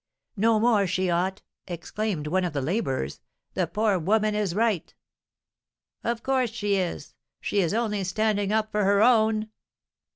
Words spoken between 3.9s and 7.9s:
woman is right!" "Of course she is, she is